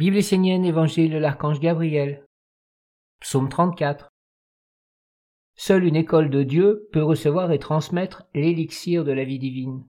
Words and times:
Bible 0.00 0.16
essénienne, 0.16 0.64
Évangile 0.64 1.12
de 1.12 1.18
l'archange 1.18 1.60
Gabriel. 1.60 2.24
Psaume 3.20 3.50
34. 3.50 4.08
Seule 5.56 5.84
une 5.84 5.94
école 5.94 6.30
de 6.30 6.42
Dieu 6.42 6.88
peut 6.90 7.04
recevoir 7.04 7.52
et 7.52 7.58
transmettre 7.58 8.22
l'élixir 8.32 9.04
de 9.04 9.12
la 9.12 9.24
vie 9.24 9.38
divine. 9.38 9.84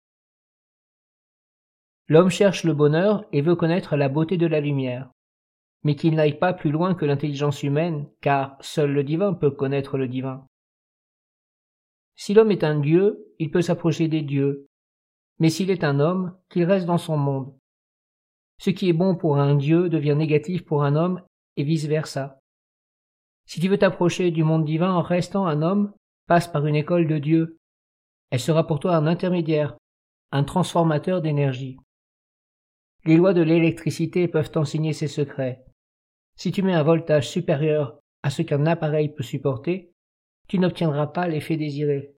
L'homme 2.09 2.29
cherche 2.29 2.65
le 2.65 2.73
bonheur 2.73 3.23
et 3.31 3.41
veut 3.41 3.55
connaître 3.55 3.95
la 3.95 4.09
beauté 4.09 4.35
de 4.35 4.47
la 4.47 4.59
lumière, 4.59 5.09
mais 5.83 5.95
qu'il 5.95 6.15
n'aille 6.15 6.37
pas 6.37 6.51
plus 6.51 6.71
loin 6.71 6.93
que 6.93 7.05
l'intelligence 7.05 7.63
humaine, 7.63 8.05
car 8.19 8.57
seul 8.59 8.91
le 8.91 9.05
divin 9.05 9.33
peut 9.33 9.51
connaître 9.51 9.97
le 9.97 10.09
divin. 10.09 10.45
Si 12.17 12.33
l'homme 12.33 12.51
est 12.51 12.65
un 12.65 12.81
dieu, 12.81 13.33
il 13.39 13.49
peut 13.49 13.61
s'approcher 13.61 14.09
des 14.09 14.23
dieux, 14.23 14.67
mais 15.39 15.49
s'il 15.49 15.71
est 15.71 15.85
un 15.85 16.01
homme, 16.01 16.37
qu'il 16.49 16.65
reste 16.65 16.85
dans 16.85 16.97
son 16.97 17.15
monde. 17.15 17.55
Ce 18.61 18.69
qui 18.69 18.89
est 18.89 18.93
bon 18.93 19.15
pour 19.15 19.39
un 19.39 19.55
dieu 19.55 19.89
devient 19.89 20.13
négatif 20.15 20.63
pour 20.63 20.83
un 20.83 20.95
homme, 20.95 21.23
et 21.57 21.63
vice-versa. 21.63 22.39
Si 23.47 23.59
tu 23.59 23.67
veux 23.67 23.79
t'approcher 23.79 24.29
du 24.29 24.43
monde 24.43 24.65
divin 24.65 24.93
en 24.93 25.01
restant 25.01 25.47
un 25.47 25.63
homme, 25.63 25.93
passe 26.27 26.47
par 26.47 26.67
une 26.67 26.75
école 26.75 27.07
de 27.07 27.17
Dieu. 27.17 27.57
Elle 28.29 28.39
sera 28.39 28.67
pour 28.67 28.79
toi 28.79 28.95
un 28.95 29.07
intermédiaire, 29.07 29.77
un 30.31 30.43
transformateur 30.43 31.23
d'énergie. 31.23 31.79
Les 33.03 33.17
lois 33.17 33.33
de 33.33 33.41
l'électricité 33.41 34.27
peuvent 34.27 34.51
enseigner 34.53 34.93
ces 34.93 35.07
secrets. 35.07 35.65
Si 36.35 36.51
tu 36.51 36.61
mets 36.61 36.75
un 36.75 36.83
voltage 36.83 37.27
supérieur 37.27 37.97
à 38.21 38.29
ce 38.29 38.43
qu'un 38.43 38.67
appareil 38.67 39.09
peut 39.09 39.23
supporter, 39.23 39.91
tu 40.47 40.59
n'obtiendras 40.59 41.07
pas 41.07 41.27
l'effet 41.27 41.57
désiré. 41.57 42.13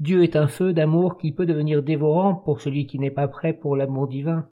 Dieu 0.00 0.24
est 0.24 0.34
un 0.34 0.48
feu 0.48 0.72
d'amour 0.72 1.18
qui 1.18 1.30
peut 1.30 1.46
devenir 1.46 1.84
dévorant 1.84 2.34
pour 2.34 2.60
celui 2.60 2.88
qui 2.88 2.98
n'est 2.98 3.12
pas 3.12 3.28
prêt 3.28 3.52
pour 3.52 3.76
l'amour 3.76 4.08
divin. 4.08 4.50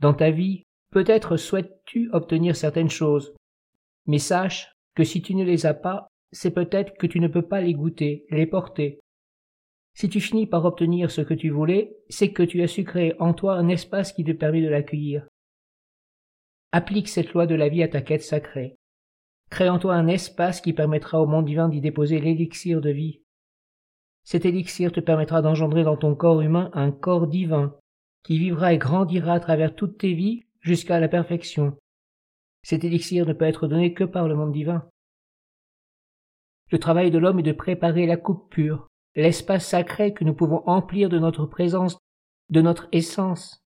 Dans 0.00 0.14
ta 0.14 0.30
vie, 0.30 0.64
peut-être 0.90 1.36
souhaites-tu 1.36 2.10
obtenir 2.12 2.56
certaines 2.56 2.90
choses, 2.90 3.34
mais 4.06 4.18
sache 4.18 4.72
que 4.94 5.04
si 5.04 5.20
tu 5.20 5.34
ne 5.34 5.44
les 5.44 5.66
as 5.66 5.74
pas, 5.74 6.08
c'est 6.32 6.52
peut-être 6.52 6.96
que 6.96 7.06
tu 7.06 7.20
ne 7.20 7.28
peux 7.28 7.46
pas 7.46 7.60
les 7.60 7.74
goûter, 7.74 8.24
les 8.30 8.46
porter. 8.46 8.98
Si 9.94 10.08
tu 10.08 10.20
finis 10.20 10.46
par 10.46 10.64
obtenir 10.64 11.10
ce 11.10 11.20
que 11.20 11.34
tu 11.34 11.50
voulais, 11.50 11.96
c'est 12.08 12.32
que 12.32 12.42
tu 12.42 12.62
as 12.62 12.68
su 12.68 12.84
créer 12.84 13.14
en 13.20 13.34
toi 13.34 13.54
un 13.54 13.68
espace 13.68 14.12
qui 14.12 14.24
te 14.24 14.32
permet 14.32 14.62
de 14.62 14.68
l'accueillir. 14.68 15.26
Applique 16.72 17.08
cette 17.08 17.32
loi 17.32 17.46
de 17.46 17.54
la 17.54 17.68
vie 17.68 17.82
à 17.82 17.88
ta 17.88 18.00
quête 18.00 18.22
sacrée. 18.22 18.76
Crée 19.50 19.68
en 19.68 19.78
toi 19.80 19.96
un 19.96 20.06
espace 20.06 20.60
qui 20.60 20.72
permettra 20.72 21.20
au 21.20 21.26
monde 21.26 21.44
divin 21.44 21.68
d'y 21.68 21.80
déposer 21.80 22.20
l'élixir 22.20 22.80
de 22.80 22.90
vie. 22.90 23.20
Cet 24.22 24.46
élixir 24.46 24.92
te 24.92 25.00
permettra 25.00 25.42
d'engendrer 25.42 25.82
dans 25.82 25.96
ton 25.96 26.14
corps 26.14 26.40
humain 26.40 26.70
un 26.72 26.92
corps 26.92 27.26
divin, 27.26 27.74
qui 28.22 28.38
vivra 28.38 28.72
et 28.72 28.78
grandira 28.78 29.34
à 29.34 29.40
travers 29.40 29.74
toutes 29.74 29.98
tes 29.98 30.14
vies 30.14 30.44
jusqu'à 30.60 31.00
la 31.00 31.08
perfection. 31.08 31.76
Cet 32.62 32.84
élixir 32.84 33.26
ne 33.26 33.32
peut 33.32 33.46
être 33.46 33.66
donné 33.66 33.94
que 33.94 34.04
par 34.04 34.28
le 34.28 34.34
monde 34.34 34.52
divin. 34.52 34.88
Le 36.70 36.78
travail 36.78 37.10
de 37.10 37.18
l'homme 37.18 37.40
est 37.40 37.44
de 37.44 37.52
préparer 37.52 38.06
la 38.06 38.16
coupe 38.16 38.50
pure, 38.50 38.88
l'espace 39.16 39.66
sacré 39.66 40.14
que 40.14 40.24
nous 40.24 40.34
pouvons 40.34 40.62
emplir 40.66 41.08
de 41.08 41.18
notre 41.18 41.46
présence, 41.46 41.98
de 42.50 42.60
notre 42.60 42.88
essence. 42.92 43.64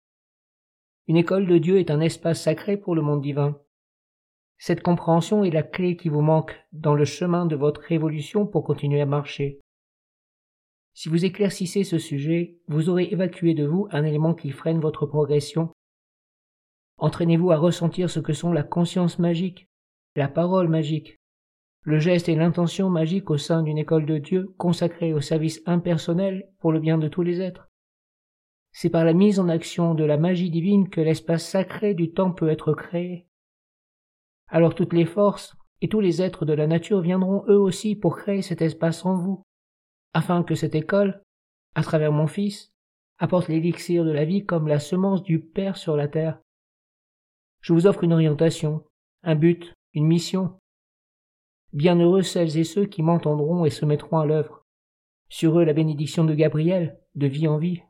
Une 1.07 1.17
école 1.17 1.47
de 1.47 1.57
Dieu 1.57 1.79
est 1.79 1.91
un 1.91 2.01
espace 2.01 2.41
sacré 2.41 2.77
pour 2.77 2.95
le 2.95 3.01
monde 3.01 3.21
divin. 3.21 3.57
Cette 4.57 4.83
compréhension 4.83 5.45
est 5.45 5.51
la 5.51 5.63
clé 5.63 5.95
qui 5.95 6.09
vous 6.09 6.21
manque 6.21 6.59
dans 6.73 6.93
le 6.93 7.05
chemin 7.05 7.45
de 7.45 7.55
votre 7.55 7.91
évolution 7.91 8.45
pour 8.45 8.65
continuer 8.65 9.01
à 9.01 9.05
marcher. 9.05 9.61
Si 10.99 11.07
vous 11.07 11.23
éclaircissez 11.23 11.85
ce 11.85 11.97
sujet, 11.97 12.57
vous 12.67 12.89
aurez 12.89 13.05
évacué 13.05 13.53
de 13.53 13.65
vous 13.65 13.87
un 13.91 14.03
élément 14.03 14.33
qui 14.33 14.51
freine 14.51 14.81
votre 14.81 15.05
progression. 15.05 15.71
Entraînez-vous 16.97 17.51
à 17.51 17.55
ressentir 17.55 18.09
ce 18.09 18.19
que 18.19 18.33
sont 18.33 18.51
la 18.51 18.63
conscience 18.63 19.17
magique, 19.17 19.69
la 20.17 20.27
parole 20.27 20.67
magique, 20.67 21.15
le 21.83 21.99
geste 21.99 22.27
et 22.27 22.35
l'intention 22.35 22.89
magique 22.89 23.29
au 23.29 23.37
sein 23.37 23.63
d'une 23.63 23.77
école 23.77 24.05
de 24.05 24.17
Dieu 24.17 24.53
consacrée 24.57 25.13
au 25.13 25.21
service 25.21 25.61
impersonnel 25.65 26.49
pour 26.59 26.73
le 26.73 26.81
bien 26.81 26.97
de 26.97 27.07
tous 27.07 27.21
les 27.21 27.39
êtres. 27.39 27.69
C'est 28.73 28.89
par 28.89 29.05
la 29.05 29.13
mise 29.13 29.39
en 29.39 29.47
action 29.47 29.95
de 29.95 30.03
la 30.03 30.17
magie 30.17 30.49
divine 30.49 30.89
que 30.89 30.99
l'espace 30.99 31.47
sacré 31.47 31.93
du 31.93 32.11
temps 32.11 32.33
peut 32.33 32.49
être 32.49 32.73
créé. 32.73 33.25
Alors 34.49 34.75
toutes 34.75 34.91
les 34.91 35.05
forces 35.05 35.55
et 35.79 35.87
tous 35.87 36.01
les 36.01 36.21
êtres 36.21 36.43
de 36.43 36.51
la 36.51 36.67
nature 36.67 36.99
viendront 36.99 37.45
eux 37.47 37.57
aussi 37.57 37.95
pour 37.95 38.17
créer 38.17 38.41
cet 38.41 38.61
espace 38.61 39.05
en 39.05 39.15
vous, 39.15 39.45
afin 40.13 40.43
que 40.43 40.55
cette 40.55 40.75
école, 40.75 41.23
à 41.75 41.83
travers 41.83 42.11
mon 42.11 42.27
Fils, 42.27 42.73
apporte 43.17 43.47
l'élixir 43.47 44.05
de 44.05 44.11
la 44.11 44.25
vie 44.25 44.45
comme 44.45 44.67
la 44.67 44.79
semence 44.79 45.23
du 45.23 45.39
Père 45.39 45.77
sur 45.77 45.95
la 45.95 46.07
terre. 46.07 46.39
Je 47.61 47.73
vous 47.73 47.87
offre 47.87 48.03
une 48.03 48.13
orientation, 48.13 48.85
un 49.23 49.35
but, 49.35 49.73
une 49.93 50.07
mission, 50.07 50.59
Bienheureux 51.71 52.23
celles 52.23 52.57
et 52.57 52.63
ceux 52.63 52.85
qui 52.85 53.03
m'entendront 53.03 53.63
et 53.63 53.69
se 53.69 53.85
mettront 53.85 54.17
à 54.17 54.25
l'œuvre. 54.25 54.65
Sur 55.29 55.59
eux 55.59 55.63
la 55.63 55.73
bénédiction 55.73 56.23
de 56.23 56.33
Gabriel, 56.33 56.99
de 57.13 57.27
vie 57.27 57.47
en 57.47 57.59
vie. 57.59 57.83